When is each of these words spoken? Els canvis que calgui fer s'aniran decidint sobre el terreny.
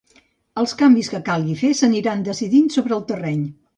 Els 0.61 0.71
canvis 0.79 1.11
que 1.15 1.21
calgui 1.29 1.57
fer 1.61 1.71
s'aniran 1.81 2.25
decidint 2.29 2.73
sobre 2.77 2.99
el 2.99 3.05
terreny. 3.13 3.45